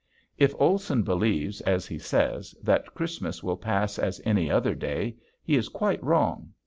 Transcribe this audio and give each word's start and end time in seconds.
If 0.35 0.55
Olson 0.57 1.03
believes, 1.03 1.61
as 1.61 1.85
he 1.85 1.99
says, 1.99 2.55
that 2.63 2.95
Christmas 2.95 3.43
will 3.43 3.55
pass 3.55 3.99
as 3.99 4.19
any 4.25 4.49
other 4.49 4.73
day 4.73 5.17
he 5.43 5.55
is 5.55 5.69
quite 5.69 6.03
wrong. 6.03 6.53